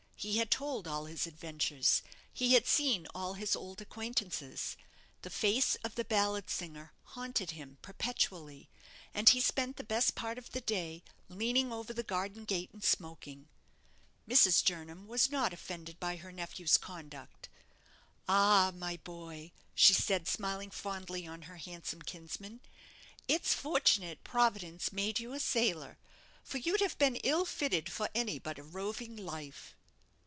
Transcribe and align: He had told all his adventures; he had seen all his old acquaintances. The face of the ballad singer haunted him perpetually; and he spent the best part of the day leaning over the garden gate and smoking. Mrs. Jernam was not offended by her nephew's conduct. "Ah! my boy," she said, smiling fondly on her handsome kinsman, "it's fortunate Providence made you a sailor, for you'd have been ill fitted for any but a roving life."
He 0.23 0.37
had 0.37 0.51
told 0.51 0.87
all 0.87 1.05
his 1.05 1.25
adventures; 1.25 2.03
he 2.31 2.53
had 2.53 2.67
seen 2.67 3.07
all 3.15 3.33
his 3.33 3.55
old 3.55 3.81
acquaintances. 3.81 4.77
The 5.23 5.31
face 5.31 5.73
of 5.83 5.95
the 5.95 6.05
ballad 6.05 6.47
singer 6.47 6.93
haunted 7.17 7.49
him 7.49 7.79
perpetually; 7.81 8.69
and 9.15 9.27
he 9.29 9.41
spent 9.41 9.77
the 9.77 9.83
best 9.83 10.13
part 10.13 10.37
of 10.37 10.51
the 10.51 10.61
day 10.61 11.01
leaning 11.27 11.71
over 11.73 11.91
the 11.91 12.03
garden 12.03 12.45
gate 12.45 12.69
and 12.71 12.83
smoking. 12.83 13.49
Mrs. 14.29 14.63
Jernam 14.63 15.07
was 15.07 15.31
not 15.31 15.53
offended 15.53 15.99
by 15.99 16.17
her 16.17 16.31
nephew's 16.31 16.77
conduct. 16.77 17.49
"Ah! 18.29 18.71
my 18.75 18.97
boy," 18.97 19.51
she 19.73 19.95
said, 19.95 20.27
smiling 20.27 20.69
fondly 20.69 21.25
on 21.25 21.41
her 21.49 21.57
handsome 21.57 22.03
kinsman, 22.03 22.59
"it's 23.27 23.55
fortunate 23.55 24.23
Providence 24.23 24.93
made 24.93 25.17
you 25.19 25.33
a 25.33 25.39
sailor, 25.39 25.97
for 26.43 26.59
you'd 26.59 26.79
have 26.81 26.99
been 26.99 27.15
ill 27.23 27.43
fitted 27.43 27.91
for 27.91 28.07
any 28.13 28.37
but 28.37 28.59
a 28.59 28.63
roving 28.63 29.17
life." 29.17 29.75